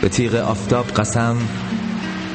[0.00, 1.36] به تیغ آفتاب قسم.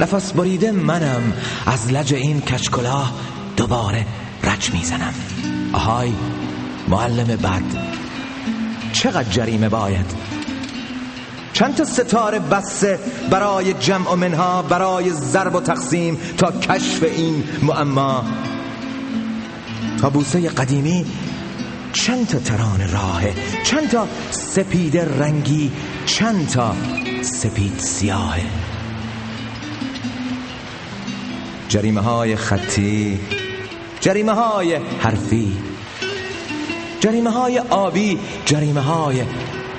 [0.00, 1.32] نفس بریده منم.
[1.66, 3.12] از لج این کچکلاه
[3.56, 4.06] دوباره
[4.42, 5.14] رج می‌زنم.
[5.72, 6.12] آهای
[6.88, 7.62] معلم بد.
[8.92, 10.06] چقدر جریمه باید؟
[11.52, 12.98] چند تا ستاره بسته
[13.30, 18.24] برای جمع و منها برای ضرب و تقسیم تا کشف این معما.
[20.00, 21.06] تا بوسه قدیمی
[21.94, 25.72] چند تا تران راهه چند تا سپید رنگی
[26.06, 26.74] چند تا
[27.22, 28.44] سپید سیاهه
[31.68, 33.20] جریمه های خطی
[34.00, 35.56] جریمه های حرفی
[37.04, 39.24] جریمه های آبی جریمه های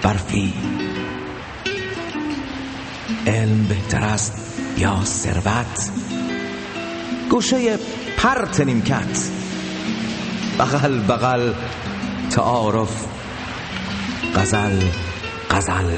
[0.02, 0.54] برفی.
[3.28, 4.34] علم بهتر است
[4.78, 5.92] یا ثروت؟
[7.30, 7.78] گوشه
[8.18, 9.30] پرت نیمکت.
[10.60, 11.54] بغل بغل
[12.36, 13.06] تعارف
[14.36, 14.82] غزل
[15.52, 15.92] غزل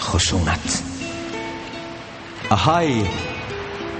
[0.00, 0.82] خشونت.
[2.50, 3.04] آهای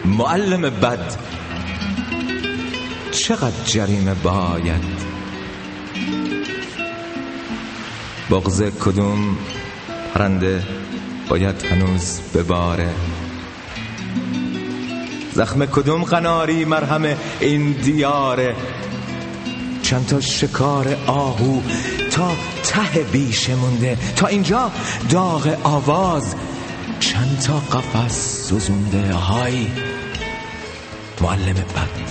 [0.05, 1.17] معلم بد.
[3.11, 4.85] چقدر جریمه باید؟
[8.31, 9.37] بغز کدوم
[10.15, 10.63] پرنده
[11.29, 12.91] باید هنوز بباره؟
[15.33, 18.57] زخم کدوم قناری مرهم این دیاره؟
[19.91, 21.61] چند تا شکار آهو
[22.11, 22.33] تا
[22.65, 24.71] ته بیشه مونده تا اینجا
[25.11, 26.35] داغ آواز.
[27.01, 29.67] چند تا قفس سوزونده های
[31.21, 32.11] معلم بد.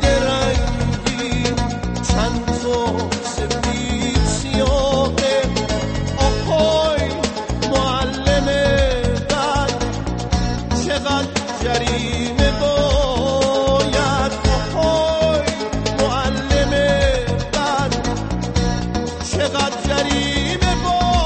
[19.41, 21.25] چقدر جریمه باید؟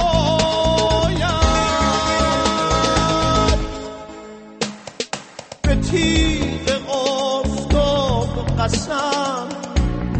[5.62, 9.48] به تیغ آفتاب قسم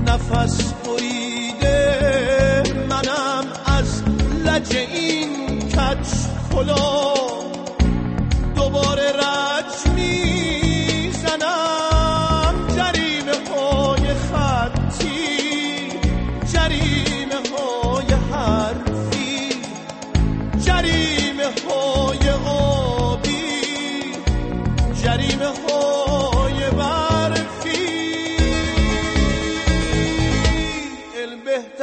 [0.08, 4.04] نفس بریده منم از
[4.46, 6.08] لج این کچ
[6.52, 7.15] خلاص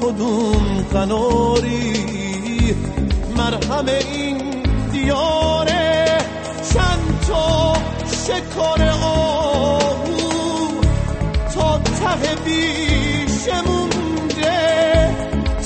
[0.00, 1.92] کدوم قناری
[3.36, 4.62] مرهم این
[4.92, 6.18] دیاره
[6.72, 7.76] چند تا
[8.26, 10.80] شکار آهو
[11.54, 15.16] تا ته بیشه مونده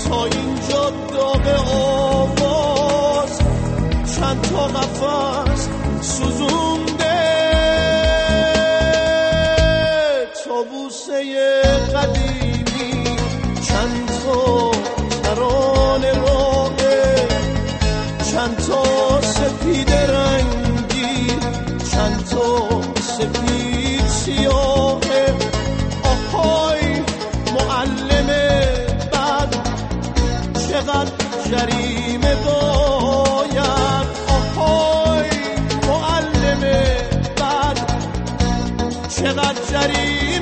[0.08, 2.01] تا اینجا داغ آواز
[4.22, 5.68] چند تا نفس
[6.00, 7.18] سوزونده.
[10.44, 11.62] تا بوسه
[11.94, 13.04] قدیمی
[13.68, 14.70] چند تا
[15.22, 17.28] تران راقه
[18.32, 21.26] چند تا سپید رنگی
[21.92, 25.34] چند تا سپید سیاهه.
[26.04, 27.02] آهای
[27.54, 28.26] معلم
[29.12, 29.54] بد
[30.68, 31.12] چقدر
[31.50, 31.81] جریمه
[39.22, 40.41] چقدر جریمه